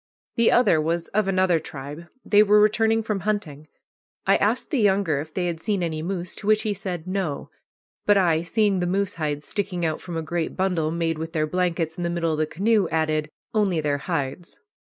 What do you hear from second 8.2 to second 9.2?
seeing the moose